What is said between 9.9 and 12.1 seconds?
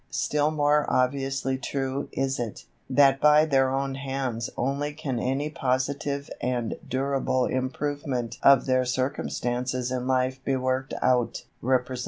in life be worked out" (_Repres.